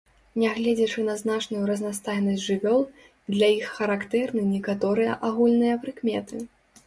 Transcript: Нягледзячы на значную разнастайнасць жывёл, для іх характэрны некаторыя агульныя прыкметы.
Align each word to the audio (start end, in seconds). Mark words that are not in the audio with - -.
Нягледзячы 0.41 1.01
на 1.09 1.15
значную 1.19 1.65
разнастайнасць 1.71 2.45
жывёл, 2.45 2.79
для 3.35 3.47
іх 3.59 3.67
характэрны 3.81 4.41
некаторыя 4.55 5.11
агульныя 5.31 5.75
прыкметы. 5.85 6.35